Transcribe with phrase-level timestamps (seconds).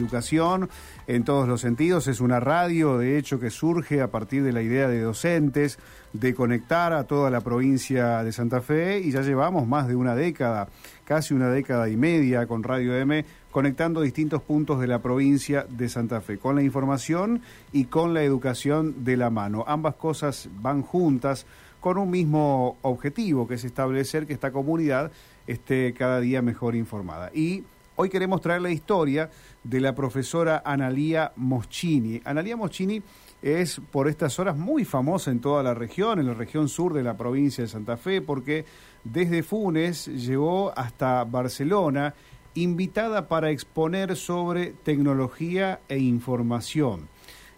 [0.00, 0.70] Educación
[1.08, 4.62] en todos los sentidos, es una radio de hecho que surge a partir de la
[4.62, 5.80] idea de docentes
[6.12, 10.14] de conectar a toda la provincia de Santa Fe y ya llevamos más de una
[10.14, 10.68] década,
[11.04, 15.88] casi una década y media con Radio M, conectando distintos puntos de la provincia de
[15.88, 17.42] Santa Fe, con la información
[17.72, 19.64] y con la educación de la mano.
[19.66, 21.44] Ambas cosas van juntas
[21.80, 25.10] con un mismo objetivo, que es establecer que esta comunidad
[25.48, 27.32] esté cada día mejor informada.
[27.34, 27.64] Y
[28.00, 29.28] Hoy queremos traer la historia
[29.64, 32.20] de la profesora Analía Moschini.
[32.24, 33.02] Analía Moschini
[33.42, 37.02] es por estas horas muy famosa en toda la región, en la región sur de
[37.02, 38.64] la provincia de Santa Fe, porque
[39.02, 42.14] desde Funes llegó hasta Barcelona
[42.54, 47.08] invitada para exponer sobre tecnología e información.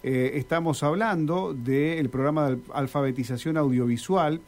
[0.03, 4.41] Eh, estamos hablando del programa de alfabetización audiovisual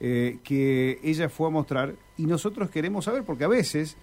[0.00, 3.96] eh, que ella fue a mostrar y nosotros queremos saber, porque a veces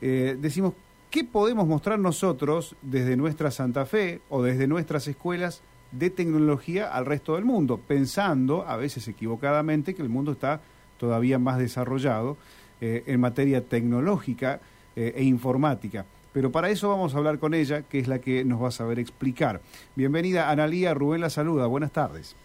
[0.00, 0.74] eh, decimos,
[1.10, 7.06] ¿qué podemos mostrar nosotros desde nuestra Santa Fe o desde nuestras escuelas de tecnología al
[7.06, 7.78] resto del mundo?
[7.78, 10.60] Pensando, a veces equivocadamente, que el mundo está
[10.98, 12.36] todavía más desarrollado
[12.80, 14.60] eh, en materia tecnológica
[14.96, 16.04] eh, e informática.
[16.32, 18.72] Pero para eso vamos a hablar con ella, que es la que nos va a
[18.72, 19.60] saber explicar.
[19.96, 20.94] Bienvenida, Analía.
[20.94, 21.66] Rubén la saluda.
[21.66, 22.36] Buenas tardes.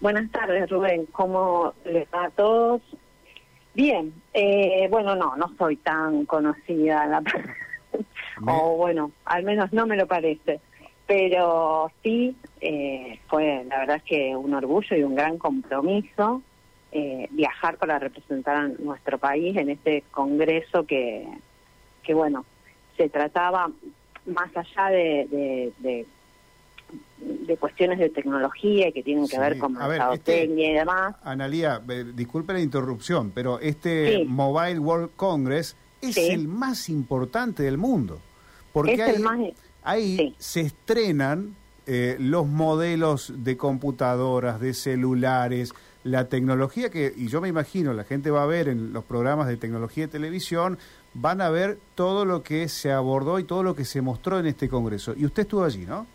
[0.00, 1.06] Buenas tardes, Rubén.
[1.12, 2.82] ¿Cómo les va a todos?
[3.74, 7.22] Bien, eh, bueno, no, no soy tan conocida, la
[8.46, 10.60] o bueno, al menos no me lo parece,
[11.06, 16.42] pero sí eh, fue la verdad es que un orgullo y un gran compromiso
[16.90, 21.26] eh, viajar para representar a nuestro país en este congreso que,
[22.02, 22.44] que bueno,
[22.98, 23.70] se trataba
[24.26, 26.06] más allá de, de de
[27.58, 29.76] cuestiones de tecnología que tienen que ver con
[30.12, 31.16] este, y demás.
[31.22, 31.80] Analía,
[32.14, 38.20] disculpe la interrupción, pero este Mobile World Congress es el más importante del mundo.
[38.72, 41.54] Porque ahí, ahí se estrenan
[41.86, 45.72] eh, los modelos de computadoras, de celulares,
[46.04, 49.46] la tecnología que, y yo me imagino, la gente va a ver en los programas
[49.48, 50.78] de tecnología de televisión,
[51.14, 54.46] van a ver todo lo que se abordó y todo lo que se mostró en
[54.46, 55.14] este congreso.
[55.16, 56.06] Y usted estuvo allí, ¿no?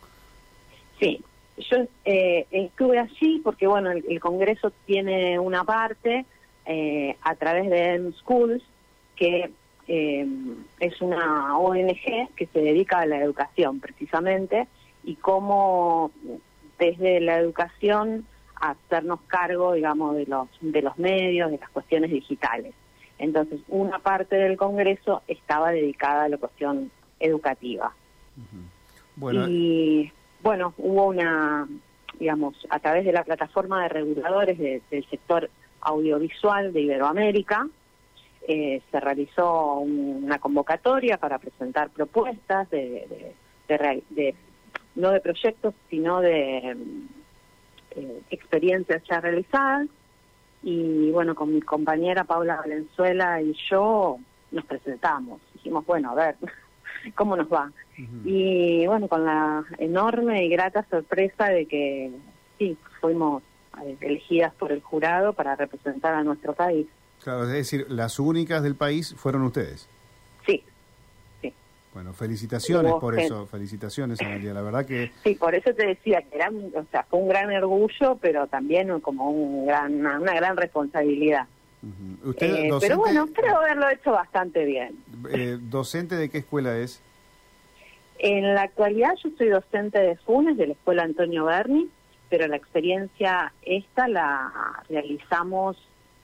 [0.99, 1.23] Sí,
[1.57, 6.25] yo eh, estuve allí porque, bueno, el, Congreso tiene una parte
[6.65, 8.63] eh, a través de M Schools,
[9.15, 9.51] que
[9.87, 10.27] eh,
[10.79, 14.67] es una ONG que se dedica a la educación precisamente,
[15.03, 16.11] y cómo
[16.77, 18.25] desde la educación
[18.55, 22.73] hacernos cargo, digamos, de los, de los medios, de las cuestiones digitales.
[23.19, 27.93] Entonces, una parte del Congreso estaba dedicada a la cuestión educativa.
[29.15, 30.11] Bueno, y
[30.41, 31.67] bueno, hubo una,
[32.19, 35.49] digamos, a través de la plataforma de reguladores del sector
[35.81, 37.67] audiovisual de Iberoamérica,
[38.47, 43.33] eh, se realizó una convocatoria para presentar propuestas de,
[43.67, 44.35] de,
[44.95, 46.77] no de proyectos, sino de
[47.91, 49.87] eh, experiencias ya realizadas.
[50.63, 54.17] Y bueno, con mi compañera Paula Valenzuela y yo
[54.51, 55.41] nos presentamos.
[55.53, 56.35] Dijimos, bueno, a ver,
[57.15, 57.71] ¿cómo nos va?
[58.25, 62.11] Y bueno, con la enorme y grata sorpresa de que
[62.57, 63.41] sí, fuimos
[63.83, 66.87] eh, elegidas por el jurado para representar a nuestro país.
[67.23, 69.89] Claro, es decir, las únicas del país fueron ustedes.
[70.45, 70.63] Sí,
[71.41, 71.53] sí.
[71.93, 75.11] Bueno, felicitaciones por eso, felicitaciones, Amelia, la verdad que...
[75.23, 78.99] Sí, por eso te decía que era, o sea, fue un gran orgullo, pero también
[79.01, 81.47] como un gran, una, gran responsabilidad.
[82.23, 84.97] ¿Usted, eh, pero bueno, creo haberlo hecho bastante bien.
[85.31, 87.01] Eh, ¿Docente de qué escuela es?
[88.19, 91.89] En la actualidad yo soy docente de FUNES, de la Escuela Antonio Berni,
[92.29, 95.77] pero la experiencia esta la realizamos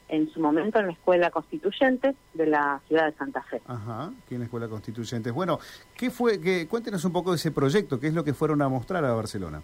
[0.09, 3.61] en su momento en la Escuela Constituyente de la ciudad de Santa Fe.
[3.67, 5.31] Ajá, aquí en la Escuela Constituyente.
[5.31, 5.59] Bueno,
[5.95, 6.39] ¿qué fue?
[6.39, 9.13] Qué, cuéntenos un poco de ese proyecto, ¿qué es lo que fueron a mostrar a
[9.13, 9.61] Barcelona?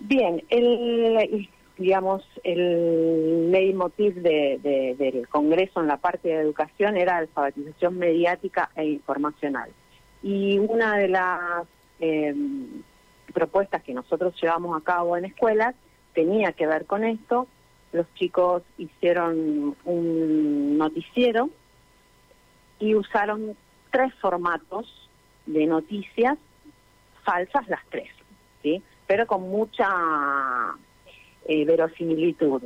[0.00, 1.48] Bien, el,
[1.80, 8.84] digamos, el leitmotiv de, del Congreso en la parte de educación era alfabetización mediática e
[8.84, 9.70] informacional.
[10.22, 11.66] Y una de las
[11.98, 12.34] eh,
[13.32, 15.74] propuestas que nosotros llevamos a cabo en escuelas
[16.12, 17.46] tenía que ver con esto.
[17.92, 21.48] Los chicos hicieron un noticiero
[22.78, 23.56] y usaron
[23.90, 25.08] tres formatos
[25.46, 26.36] de noticias
[27.24, 28.10] falsas las tres,
[28.62, 28.82] ¿sí?
[29.06, 29.88] pero con mucha
[31.46, 32.62] eh, verosimilitud.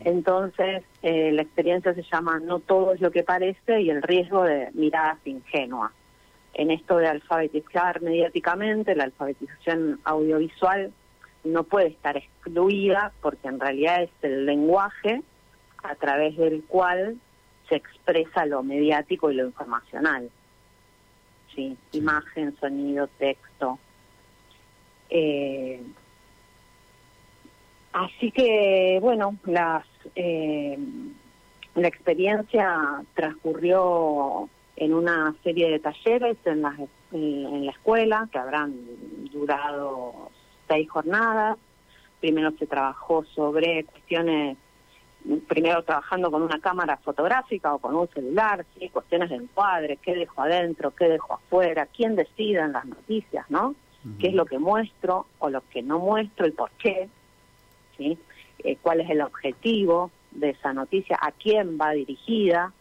[0.00, 4.44] Entonces, eh, la experiencia se llama No todo es lo que parece y el riesgo
[4.44, 5.92] de miradas ingenuas
[6.58, 10.92] en esto de alfabetizar mediáticamente, la alfabetización audiovisual
[11.44, 15.22] no puede estar excluida porque en realidad es el lenguaje
[15.84, 17.16] a través del cual
[17.68, 20.30] se expresa lo mediático y lo informacional.
[21.54, 23.78] sí, imagen, sonido, texto.
[25.10, 25.80] Eh,
[27.92, 30.78] así que, bueno, las, eh,
[31.74, 36.76] la experiencia transcurrió en una serie de talleres en la,
[37.12, 38.74] en la escuela que habrán
[39.32, 40.30] durado
[40.68, 41.58] seis jornadas.
[42.20, 44.56] Primero se trabajó sobre cuestiones
[45.48, 48.88] primero trabajando con una cámara fotográfica o con un celular, ¿sí?
[48.88, 53.74] cuestiones de encuadre, qué dejo adentro, qué dejo afuera, quién decide en las noticias, ¿no?
[54.18, 57.08] ¿Qué es lo que muestro o lo que no muestro y por qué?
[57.98, 61.18] Eh, ¿Cuál es el objetivo de esa noticia?
[61.20, 62.72] ¿A quién va dirigida?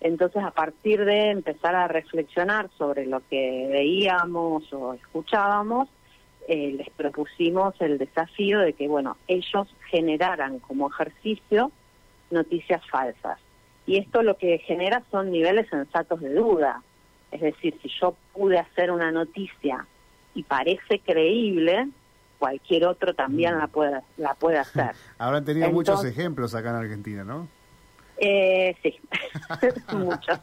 [0.00, 5.88] Entonces, a partir de empezar a reflexionar sobre lo que veíamos o escuchábamos,
[6.48, 11.72] eh, les propusimos el desafío de que, bueno, ellos generaran como ejercicio
[12.30, 13.38] noticias falsas.
[13.86, 16.82] Y esto lo que genera son niveles sensatos de duda.
[17.30, 19.86] Es decir, si yo pude hacer una noticia
[20.34, 21.88] y parece creíble,
[22.38, 23.58] cualquier otro también mm.
[23.58, 24.92] la puede, la puede hacer.
[25.18, 27.48] Habrán tenido muchos ejemplos acá en Argentina, ¿no?
[28.18, 28.98] Eh, sí,
[29.94, 30.40] muchos.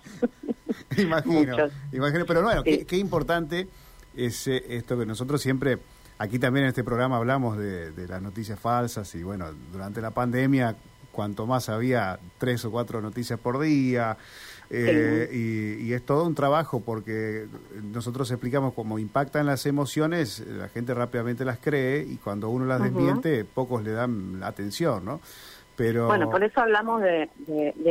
[0.98, 1.58] imagino,
[1.92, 3.68] imagino, pero bueno, qué, qué, importante
[4.16, 5.80] es eh, esto que nosotros siempre
[6.24, 10.76] Aquí también en este programa hablamos de, las noticias falsas y bueno, durante la pandemia,
[11.12, 14.16] cuanto más había tres o cuatro noticias por día,
[14.76, 17.46] eh, y, es todo un trabajo porque
[17.84, 22.82] nosotros explicamos cómo impactan las emociones, la gente rápidamente las cree y cuando uno las
[22.82, 25.22] desmiente, pocos le dan atención, ¿no?
[25.76, 26.08] Pero...
[26.08, 27.30] Bueno, por eso hablamos de,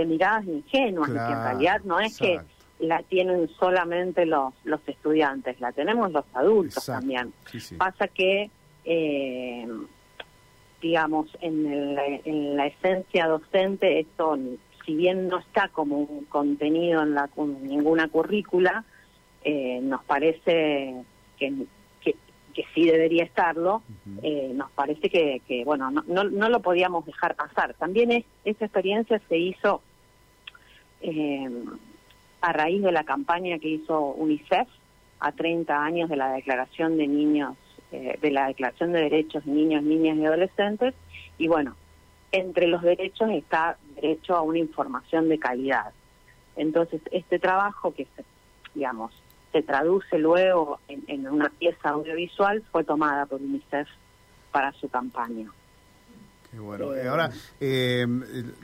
[0.06, 2.40] miradas ingenuas, que en realidad no es que
[2.80, 7.32] la tienen solamente los, los estudiantes, la tenemos los adultos también.
[7.78, 8.50] Pasa que,
[8.84, 9.68] eh,
[10.80, 14.36] digamos, en, en, la esencia docente, esto,
[14.84, 18.84] si bien no está como un contenido en la, ninguna currícula,
[19.44, 20.94] eh, nos parece
[21.38, 21.52] que,
[22.00, 22.14] que,
[22.74, 23.82] sí debería estarlo,
[24.22, 27.74] eh, nos parece que, que bueno, no, no, no, lo podíamos dejar pasar.
[27.74, 29.80] También es, esa experiencia se hizo...
[31.00, 31.48] Eh,
[32.42, 34.68] a raíz de la campaña que hizo UNICEF
[35.20, 37.56] a 30 años de la Declaración de Niños,
[37.92, 40.94] eh, de la Declaración de Derechos de Niños, Niñas y Adolescentes.
[41.38, 41.76] Y bueno,
[42.32, 45.92] entre los derechos está derecho a una información de calidad.
[46.56, 48.24] Entonces, este trabajo que, se,
[48.74, 49.12] digamos,
[49.52, 53.88] se traduce luego en, una pieza audiovisual fue tomada por UNICEF
[54.50, 55.50] para su campaña.
[56.50, 56.94] Qué bueno.
[56.94, 57.30] Eh, Ahora,
[57.60, 58.06] eh,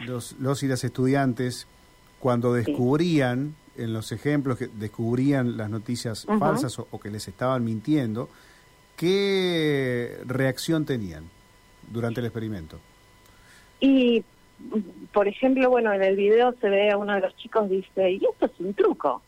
[0.06, 1.66] los, los y las estudiantes,
[2.18, 8.28] cuando descubrían en los ejemplos que descubrían las noticias falsas o, que les estaban mintiendo,
[8.96, 11.24] ¿qué reacción tenían
[11.90, 12.80] durante el experimento?
[13.80, 14.24] Y,
[15.12, 18.16] por ejemplo, bueno, en el video se ve a uno de los chicos dice, y
[18.16, 19.22] esto es un truco,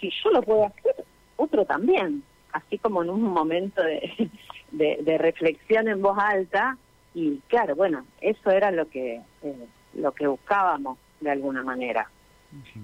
[0.00, 1.04] si yo lo puedo hacer,
[1.36, 4.30] otro también, así como en un momento de,
[4.72, 6.76] de, reflexión en voz alta,
[7.14, 12.08] y claro, bueno, eso era lo que, eh, lo que buscábamos de alguna manera,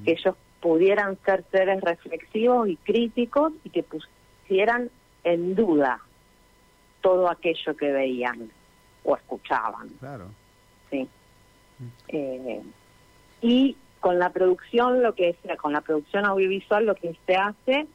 [0.04, 4.90] que ellos pudieran ser seres reflexivos y críticos y que pusieran
[5.24, 6.00] en duda
[7.00, 8.50] todo aquello que veían
[9.04, 9.88] o escuchaban.
[10.00, 10.26] Claro.
[10.90, 11.08] Sí.
[12.08, 12.62] Eh,
[13.40, 17.86] y con la producción, lo que es, con la producción audiovisual, lo que se hace,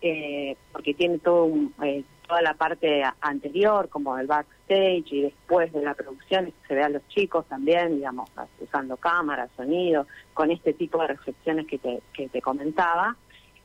[0.00, 1.48] eh, porque tiene todo
[1.82, 6.82] eh, toda la parte anterior, como el backstage y después de la producción, se ve
[6.82, 12.00] a los chicos también, digamos, usando cámara, sonido, con este tipo de reflexiones que te,
[12.14, 13.16] que te comentaba,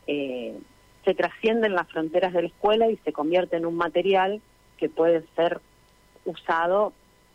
[0.05, 0.57] eh,
[1.05, 4.41] se trascienden las fronteras de la escuela y se convierte en un material
[4.77, 5.61] que puede ser
[6.25, 6.91] usado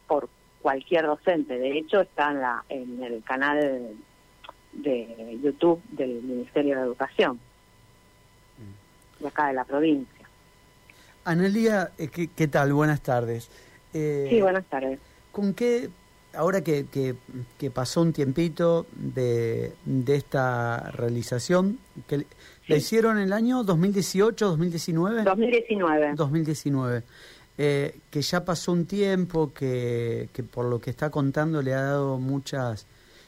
[0.06, 0.28] por
[0.62, 1.58] cualquier docente.
[1.58, 3.90] De hecho, está en, la, en el canal
[4.72, 7.38] de YouTube del Ministerio de Educación,
[9.20, 10.26] de acá de la provincia.
[11.24, 12.72] Analia, eh, ¿qué, tal?
[12.72, 13.50] Buenas tardes.
[13.92, 14.98] Eh, sí, buenas tardes.
[15.30, 15.88] ¿Con qué,
[16.34, 16.86] ahora que,
[17.58, 21.78] que, pasó un tiempito de, de esta realización,
[22.08, 22.26] que
[22.66, 25.22] la hicieron en el año 2018, 2019?
[25.22, 26.14] 2019.
[26.14, 27.02] 2019.
[27.58, 31.82] Eh, que ya pasó un tiempo, que, que por lo que está contando le ha
[31.82, 32.86] dado muchas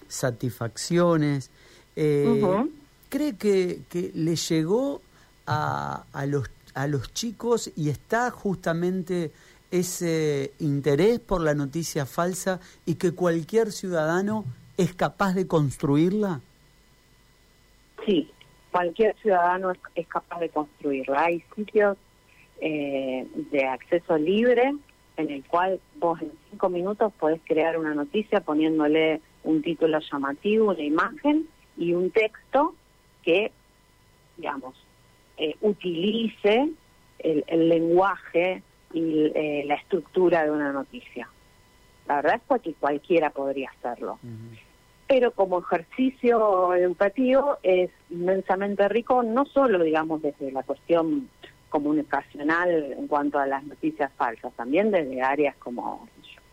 [0.09, 1.51] satisfacciones.
[1.95, 5.03] ¿Cree que, que le llegó
[5.47, 9.31] a, a los a los chicos y está justamente
[9.71, 14.45] ese interés por la noticia falsa y que cualquier ciudadano
[14.77, 16.41] es capaz de construirla?
[18.05, 18.31] Sí,
[18.71, 21.25] cualquier ciudadano es, capaz de construirla.
[21.25, 21.97] Hay sitios
[22.67, 24.73] eh, de acceso libre
[25.19, 30.71] en el cual vos en cinco minutos podés crear una noticia poniéndole un título llamativo,
[30.71, 32.75] una imagen y un texto
[33.23, 33.53] que,
[34.39, 34.75] digamos,
[35.37, 36.71] eh, utilice
[37.19, 38.63] el, lenguaje
[38.95, 41.29] y eh, la estructura de una noticia.
[42.09, 44.19] La verdad es que cualquiera podría hacerlo.
[45.07, 51.29] Pero como ejercicio educativo es inmensamente rico, no solo, digamos, desde la cuestión
[51.75, 56.09] comunicacional en cuanto a las noticias falsas, también desde áreas como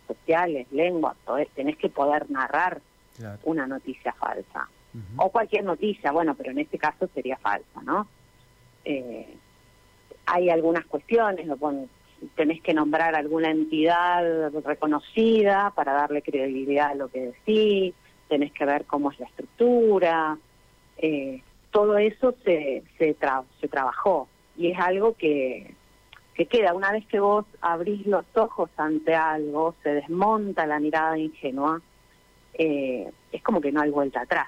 [0.07, 1.15] sociales, lengua,
[1.53, 2.81] tenés que poder narrar
[3.43, 4.67] una noticia falsa.
[5.17, 8.07] O cualquier noticia, bueno, pero en este caso sería falsa, ¿no?
[8.83, 9.37] Eh,
[10.25, 11.47] hay algunas cuestiones,
[12.35, 17.93] tenés que nombrar alguna entidad reconocida para darle credibilidad a lo que decís,
[18.27, 20.39] tenés que ver cómo es la estructura,
[20.97, 23.15] eh, todo eso se, se,
[23.59, 24.27] se trabajó
[24.61, 25.73] y es algo que,
[26.35, 26.73] que queda.
[26.75, 31.81] Una vez que vos abrís los ojos ante algo, se desmonta la mirada ingenua,
[32.53, 34.47] eh, es como que no hay vuelta atrás.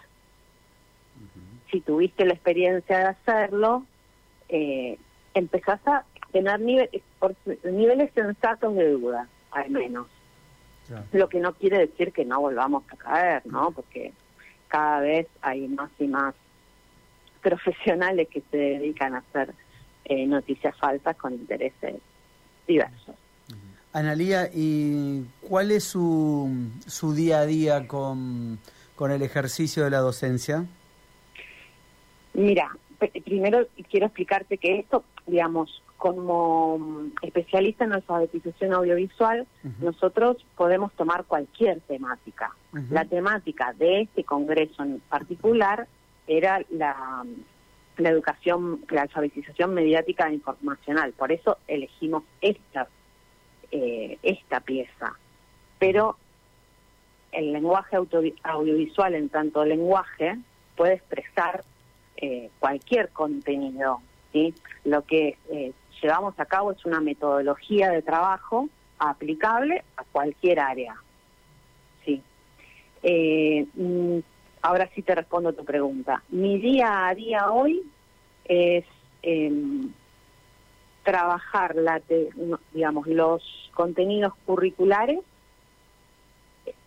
[1.71, 3.85] Si tuviste la experiencia de hacerlo,
[4.49, 4.99] eh,
[5.33, 10.07] empezás a tener niveles sensatos de duda, al menos.
[11.11, 13.71] Lo que no quiere decir que no volvamos a caer, ¿no?
[13.71, 14.13] Porque
[14.67, 16.35] cada vez hay más y más
[17.41, 19.55] profesionales que se dedican a hacer
[20.05, 21.95] eh, noticias falsas con intereses
[22.67, 23.15] diversos.
[23.91, 26.49] Analía, ¿y cuál es su,
[26.87, 28.57] su día a día con,
[28.95, 30.65] con el ejercicio de la docencia?
[32.33, 32.71] Mira,
[33.23, 39.47] primero quiero explicarte que esto, digamos, como especialista en alfabetización audiovisual,
[39.79, 42.51] nosotros podemos tomar cualquier temática.
[42.89, 45.87] La temática de este congreso en particular
[46.27, 47.23] era la,
[47.97, 51.13] la educación, la alfabetización mediática e informacional.
[51.13, 52.87] Por eso elegimos esta,
[53.71, 55.17] eh, esta pieza.
[55.79, 56.17] Pero
[57.31, 57.97] el lenguaje
[58.43, 60.37] audiovisual, en tanto lenguaje,
[60.75, 61.63] puede expresar
[62.17, 64.01] eh, cualquier contenido.
[64.31, 64.53] ¿sí?
[64.85, 68.69] Lo que eh, llevamos a cabo es una metodología de trabajo
[68.99, 70.95] aplicable a cualquier área.
[72.05, 72.21] Sí.
[73.75, 74.19] Mm,
[74.63, 76.23] ahora sí te respondo tu pregunta.
[76.29, 77.83] Mi día a día hoy
[78.45, 78.85] es
[79.21, 79.91] em,
[81.03, 82.01] trabajar la
[82.73, 83.43] digamos los
[83.73, 85.19] contenidos curriculares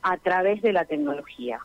[0.03, 1.61] a través de la tecnología.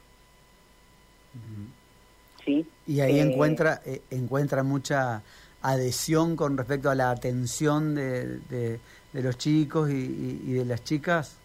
[2.43, 2.67] Sí.
[2.87, 5.23] Y ahí eh, encuentra eh, encuentra mucha
[5.61, 8.79] adhesión con respecto a la atención de, de,
[9.13, 11.37] los chicos y, de las chicas?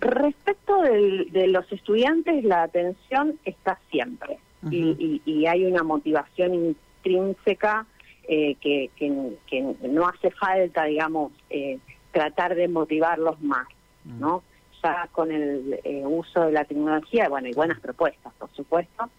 [0.00, 4.38] Respecto de los estudiantes, la atención está siempre.
[4.70, 7.86] Y, hay una motivación intrínseca
[8.28, 11.78] eh, que, que, no hace falta, digamos, eh,
[12.12, 13.66] tratar de motivarlos más,
[14.04, 14.42] ¿no?
[14.82, 19.10] Ya con el eh, uso de la tecnología, bueno, y buenas propuestas, por supuesto,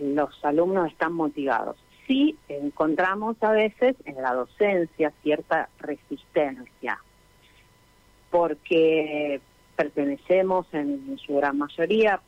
[0.00, 1.76] los alumnos están motivados.
[2.06, 6.98] Sí encontramos a veces en la docencia cierta resistencia,
[8.36, 9.40] porque
[9.76, 12.20] pertenecemos en su gran mayoría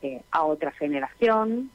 [0.00, 1.70] eh, a otra generación,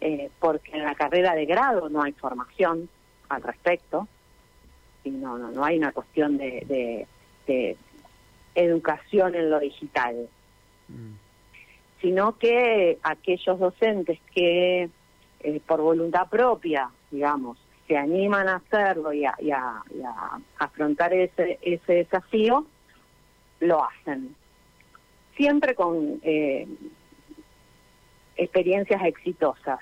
[0.00, 2.88] eh, porque en la carrera de grado no hay formación
[3.28, 4.06] al respecto,
[5.02, 7.08] y no, no, hay una cuestión de,
[8.54, 10.28] educación en lo digital,
[10.86, 11.12] mm.
[12.00, 14.88] sino que aquellos docentes que
[15.40, 19.34] eh, por voluntad propia, digamos, se animan a hacerlo y a,
[20.58, 22.64] afrontar ese, ese desafío,
[23.60, 24.34] lo hacen.
[25.36, 26.66] Siempre con eh,
[28.36, 29.80] experiencias exitosas,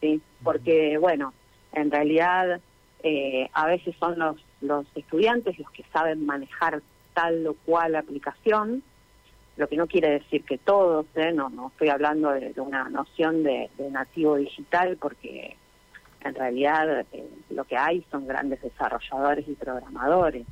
[0.00, 0.20] ¿sí?
[0.42, 1.32] Porque, bueno,
[1.72, 2.60] en realidad
[3.02, 6.82] eh, a veces son los, los estudiantes los que saben manejar
[7.14, 8.82] tal o cual aplicación,
[9.56, 11.32] lo que no quiere decir que todos, ¿eh?
[11.32, 15.56] no, no estoy hablando de, una noción de, nativo digital, porque
[16.22, 20.46] en realidad eh, lo que hay son grandes desarrolladores y programadores.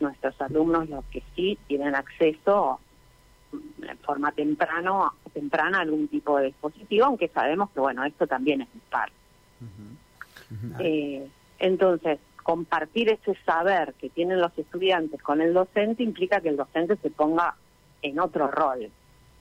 [0.00, 2.80] Nuestros alumnos los que sí tienen acceso
[3.82, 8.62] en forma temprano, temprana a algún tipo de dispositivo, aunque sabemos que bueno, esto también
[8.62, 9.10] es dispar.
[10.80, 11.26] Eh,
[11.58, 16.96] entonces, compartir ese saber que tienen los estudiantes con el docente implica que el docente
[16.96, 17.56] se ponga
[18.02, 18.90] en otro rol,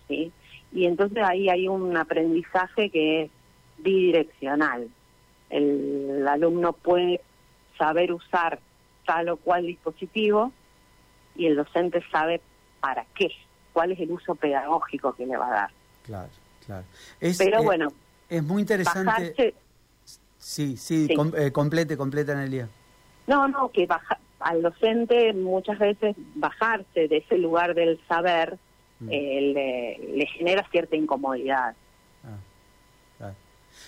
[0.07, 0.31] ¿sí?
[0.71, 3.31] Y entonces ahí hay un aprendizaje que es
[3.77, 4.89] bidireccional.
[5.49, 7.21] El, alumno puede
[7.77, 8.59] saber usar
[9.05, 10.51] tal o cual dispositivo
[11.35, 12.41] y el docente sabe
[12.79, 13.29] para qué,
[13.73, 15.71] cuál es el uso pedagógico que le va a dar.
[16.03, 16.29] Claro,
[16.65, 16.85] claro.
[17.19, 17.87] Pero eh, bueno,
[18.29, 19.53] es muy interesante.
[20.37, 22.35] Sí, sí, eh, complete, completa.
[23.27, 28.57] No, no, que baja, al docente muchas veces bajarse de ese lugar del saber
[28.99, 29.09] mm.
[29.11, 31.75] eh, le, genera cierta incomodidad.
[32.23, 33.31] Ah,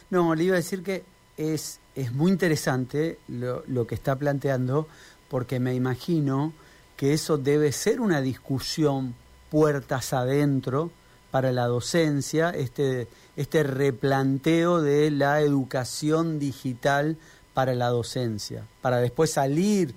[0.10, 1.04] no, le iba a decir que
[1.38, 4.88] es, es muy interesante lo, lo que está planteando
[5.30, 6.54] porque me imagino
[6.96, 9.16] que eso debe ser una discusión
[9.50, 10.92] puertas adentro
[11.32, 17.18] para la docencia, este, este replanteo de la educación digital
[17.54, 19.94] para la docencia, para después salir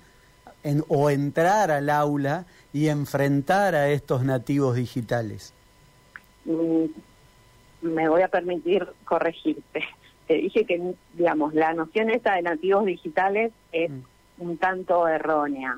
[0.87, 5.53] o entrar al aula y enfrentar a estos nativos digitales.
[6.45, 6.85] Mm,
[7.81, 9.83] me voy a permitir corregirte.
[10.27, 14.01] Te dije que, digamos, la noción esta de nativos digitales es mm.
[14.39, 15.77] un tanto errónea.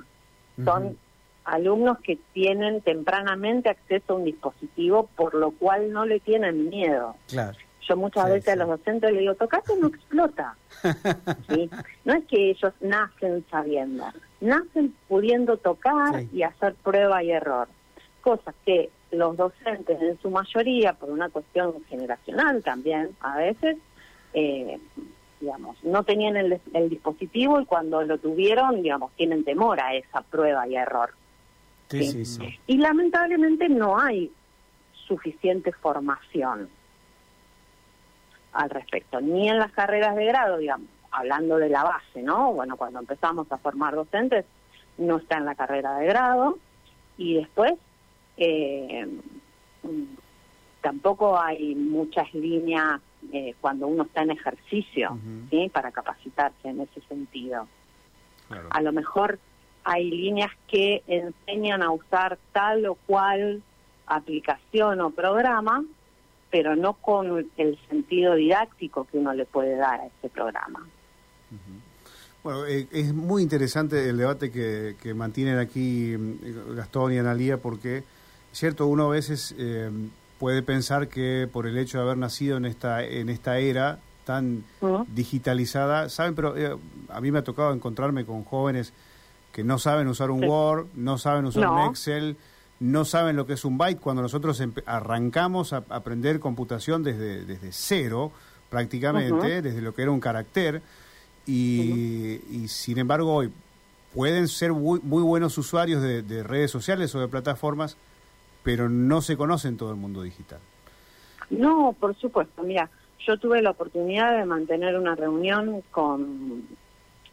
[0.64, 0.98] Son
[1.46, 7.16] alumnos que tienen tempranamente acceso a un dispositivo, por lo cual no le tienen miedo.
[7.88, 10.56] Yo muchas veces a los docentes les digo, tocate no explota.
[12.06, 14.06] No es que ellos nacen sabiendo,
[14.42, 17.68] nacen pudiendo tocar y hacer prueba y error.
[18.22, 23.78] Cosas que los docentes en su mayoría, por una cuestión generacional también, a veces,
[24.34, 24.80] eh,
[25.40, 30.68] digamos, no tenían el, dispositivo y cuando lo tuvieron, digamos, tienen temor a esa prueba
[30.68, 31.14] y error.
[32.66, 34.32] Y lamentablemente no hay
[35.08, 36.70] suficiente formación
[38.54, 42.54] al respecto, ni en las carreras de grado, digamos, hablando de la base, ¿no?
[42.54, 44.46] Bueno, cuando empezamos a formar docentes,
[44.98, 46.58] no está en la carrera de grado,
[47.18, 47.74] y después
[48.38, 49.08] eh,
[50.84, 55.18] tampoco hay muchas líneas eh, cuando uno está en ejercicio,
[55.50, 55.70] ¿sí?
[55.74, 57.68] Para capacitarse en ese sentido.
[58.70, 59.40] A lo mejor
[59.86, 63.64] hay líneas que enseñan a usar tal o cual
[64.06, 65.84] aplicación o programa,
[66.52, 70.86] pero no con el sentido didáctico que uno le puede dar a ese programa.
[72.44, 77.58] Bueno, eh, es muy interesante el debate que, que, mantienen aquí mm, Gastón y Analía
[77.58, 78.04] porque,
[78.52, 79.90] cierto, uno a veces eh,
[80.44, 84.66] puede pensar que por el hecho de haber nacido en esta, en esta era tan
[85.16, 86.76] digitalizada, saben, pero eh,
[87.08, 88.92] a mí me ha tocado encontrarme con jóvenes
[89.54, 92.36] que no saben usar un Word, no saben usar un Excel,
[92.82, 94.02] no saben lo que es un byte.
[94.02, 98.34] Cuando nosotros arrancamos a aprender computación desde, desde cero,
[98.70, 100.82] prácticamente, desde lo que era un carácter,
[101.48, 103.50] y, sin embargo hoy
[104.14, 107.96] pueden ser muy, buenos usuarios de, redes sociales o de plataformas,
[108.64, 110.60] pero no se conocen todo el mundo digital.
[111.50, 112.64] No, por supuesto.
[112.64, 112.90] Mira,
[113.26, 116.64] yo tuve la oportunidad de mantener una reunión con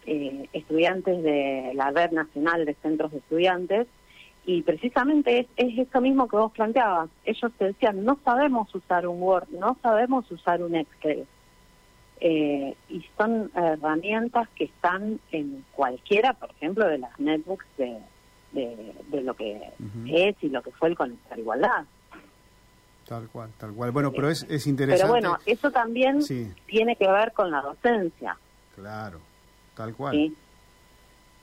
[0.06, 3.86] eh, estudiantes de la Red Nacional de Centros de Estudiantes
[4.46, 7.10] y precisamente es, es esto mismo que vos planteabas.
[7.24, 11.26] Ellos te decían, no sabemos usar un Word, no sabemos usar un Excel.
[12.22, 17.96] Eh, y son herramientas que están en cualquiera, por ejemplo, de las netbooks de,
[18.52, 19.60] de, lo que
[20.06, 21.84] es y lo que fue el Conectar Igualdad.
[23.06, 23.90] Tal cual, tal cual.
[23.90, 25.02] Bueno, pero es, es interesante.
[25.02, 26.20] Pero bueno, eso también
[26.66, 28.36] tiene que ver con la docencia.
[28.76, 29.18] Claro.
[29.74, 30.32] Tal cual.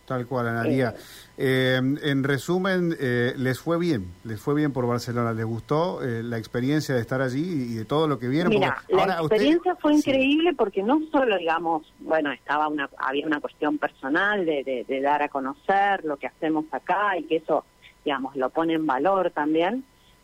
[0.07, 0.95] Tal cual, Analia.
[1.37, 6.23] Eh, en resumen, eh, les fue bien, les fue bien por Barcelona, les gustó eh,
[6.23, 8.49] la experiencia de estar allí y de todo lo que vieron.
[8.49, 13.79] Mira, la experiencia fue increíble porque no solo, digamos, bueno, estaba una, había una cuestión
[13.79, 17.65] personal de, de, dar a conocer lo que hacemos acá y que eso,
[18.05, 19.83] digamos, lo pone en valor también,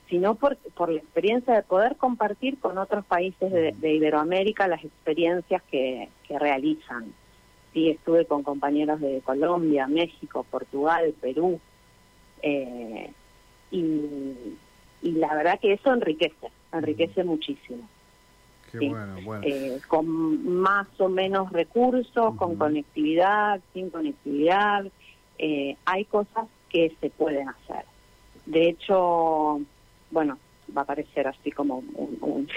[0.10, 4.86] sino por, por la experiencia de poder compartir con otros países de, de Iberoamérica las
[4.86, 7.14] experiencias que, que realizan
[7.74, 11.60] sí estuve con compañeros de Colombia, México, Portugal, Perú,
[12.42, 13.12] eh,
[13.72, 14.36] y,
[15.02, 17.88] la verdad que eso enriquece, enriquece muchísimo.
[18.72, 19.44] Qué bueno, bueno.
[19.46, 24.86] Eh, con más o menos recursos, con conectividad, sin conectividad,
[25.38, 27.86] eh, hay cosas que se pueden hacer.
[28.46, 29.62] De hecho,
[30.10, 30.38] bueno,
[30.76, 32.48] va a parecer así como un, un,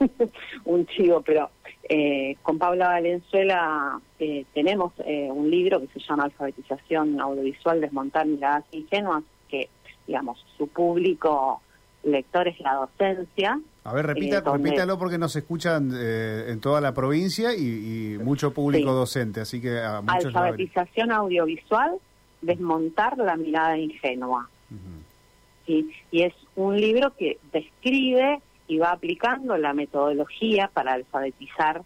[0.64, 1.50] un chivo, pero
[1.88, 8.26] eh, con Paula Valenzuela eh, tenemos eh, un libro que se llama Alfabetización Audiovisual, Desmontar
[8.26, 9.68] Miradas Ingenuas, que,
[10.06, 11.60] digamos, su público
[12.02, 13.60] lector es la docencia.
[13.84, 19.40] A ver, repita, repítalo porque nos escuchan en toda la provincia y, mucho público docente,
[19.40, 21.96] así que a Alfabetización Audiovisual,
[22.42, 24.48] Desmontar la Mirada Ingenua.
[25.66, 25.90] ¿sí?
[26.10, 31.82] Y es un libro que describe y va aplicando la metodología para alfabetizar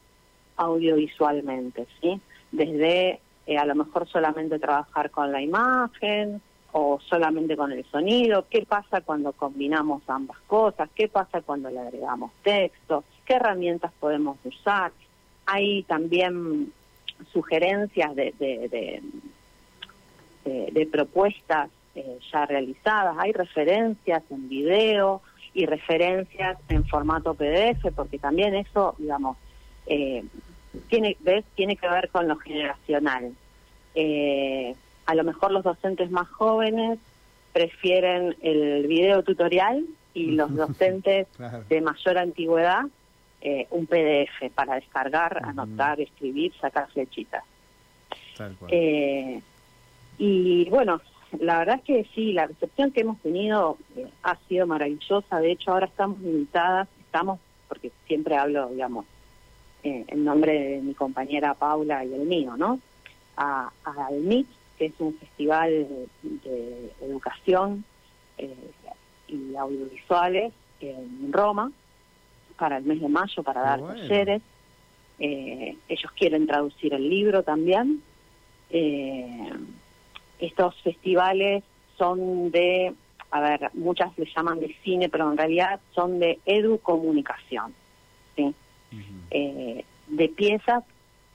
[0.57, 2.21] audiovisualmente, ¿sí?
[2.53, 6.43] Desde eh, a lo mejor solamente trabajar con la imagen
[6.73, 11.81] o solamente con el sonido, qué pasa cuando combinamos ambas cosas, qué pasa cuando le
[11.81, 14.93] agregamos texto, qué herramientas podemos usar.
[15.47, 16.71] Hay también
[17.33, 19.03] sugerencias de, de,
[20.71, 25.23] de, propuestas eh, ya realizadas, hay referencias en video,
[25.55, 29.39] y referencias en formato PDF, porque también eso, digamos,
[29.87, 30.25] eh,
[30.89, 31.45] tiene, ¿ves?
[31.55, 33.33] tiene que ver con lo generacional.
[33.95, 34.75] Eh,
[35.07, 36.99] a lo mejor los docentes más jóvenes
[37.53, 41.29] prefieren el video tutorial y los docentes
[41.69, 42.85] de mayor antigüedad
[43.41, 47.45] eh, un PDF para descargar, anotar, escribir, sacar flechitas.
[48.69, 49.41] Eh,
[50.19, 51.01] y bueno,
[51.41, 55.41] la verdad es que sí, la recepción que hemos tenido eh, ha sido maravillosa.
[55.41, 59.07] De hecho, ahora estamos invitadas, estamos, porque siempre hablo, digamos,
[59.83, 62.81] eh, en nombre de mi compañera Paula y el mío, ¿no?
[63.37, 64.47] A, al MIT,
[64.79, 67.85] que es un festival de, educación
[68.39, 68.71] eh,
[69.29, 71.71] y audiovisuales en Roma,
[72.57, 74.43] para el mes de mayo, para dar talleres.
[75.19, 78.03] ellos quieren traducir el libro también.
[78.71, 79.53] Eh,
[80.47, 81.63] estos festivales
[81.97, 82.95] son de,
[83.31, 87.75] a ver, muchas le llaman de cine, pero en realidad son de educomunicación,
[88.37, 88.55] ¿sí?
[89.31, 90.85] Eh, de piezas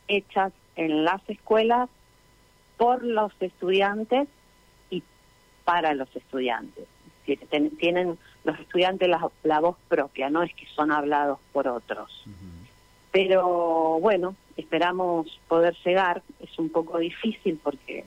[0.07, 1.89] hechas en las escuelas
[2.77, 4.27] por los estudiantes
[4.89, 5.03] y
[5.65, 6.85] para los estudiantes.
[7.77, 9.09] tienen los estudiantes
[9.43, 12.25] la, voz propia, no es que son hablados por otros.
[13.11, 16.21] Pero bueno, esperamos poder llegar.
[16.39, 18.05] Es un poco difícil porque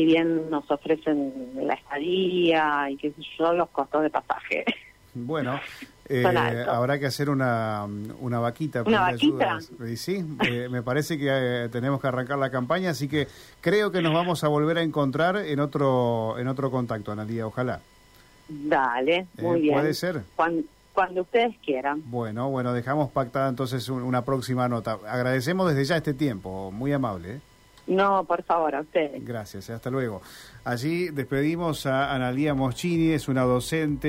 [0.00, 4.64] si bien nos ofrecen la estadía y qué sé yo, los costos de pasaje.
[5.12, 5.60] Bueno,
[6.08, 6.24] eh,
[6.66, 7.86] habrá que hacer una,
[8.18, 8.82] una vaquita.
[8.82, 9.58] ¿Una vaquita?
[9.96, 13.28] Sí, eh, me parece que eh, tenemos que arrancar la campaña, así que
[13.60, 17.80] creo que nos vamos a volver a encontrar en otro en otro contacto, Analia, ojalá.
[18.48, 19.74] Dale, muy bien.
[19.74, 20.22] Puede ser.
[20.34, 20.62] Cuando,
[20.94, 22.00] cuando ustedes quieran.
[22.06, 24.96] Bueno, bueno, dejamos pactada entonces una próxima nota.
[25.06, 27.42] Agradecemos desde ya este tiempo, muy amable.
[27.90, 27.94] ¿Eh?
[27.94, 29.24] No, por favor, a ustedes.
[29.24, 30.22] Gracias, hasta luego.
[30.64, 34.08] Allí despedimos a Analía Moschini, es una docente.